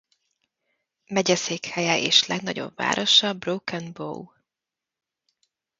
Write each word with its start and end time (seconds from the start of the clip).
Megyeszékhelye 1.07 1.99
és 1.99 2.25
legnagyobb 2.27 2.75
városa 2.75 3.33
Broken 3.33 3.91
Bow. 3.93 4.25